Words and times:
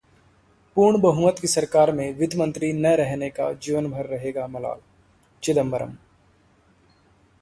पूर्ण 0.75 1.01
बहुमत 1.01 1.39
की 1.41 1.47
सरकार 1.47 1.91
में 1.91 2.13
वित्त 2.13 2.35
मंत्री 2.35 2.71
न 2.73 2.95
रहने 2.95 3.29
का 3.29 3.51
जीवनभर 3.53 4.05
रहेगा 4.05 4.47
मलाल: 4.47 4.79
चिदंबरम 5.43 5.95